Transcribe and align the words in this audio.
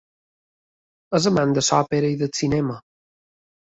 És 1.21 1.29
amant 1.33 1.55
de 1.59 1.67
l'òpera 1.69 2.13
i 2.17 2.21
del 2.25 2.35
cinema. 2.43 2.83